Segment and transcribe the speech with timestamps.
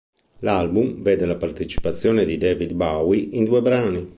[0.39, 4.09] L'album vede la partecipazione di David Bowie in due brani.